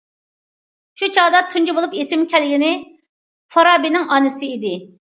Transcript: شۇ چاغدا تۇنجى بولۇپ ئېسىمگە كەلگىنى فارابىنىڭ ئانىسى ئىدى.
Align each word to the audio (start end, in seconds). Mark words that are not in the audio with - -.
شۇ 1.01 1.09
چاغدا 1.17 1.41
تۇنجى 1.51 1.77
بولۇپ 1.79 1.95
ئېسىمگە 2.01 2.33
كەلگىنى 2.33 2.75
فارابىنىڭ 3.57 4.13
ئانىسى 4.13 4.55
ئىدى. 4.55 4.79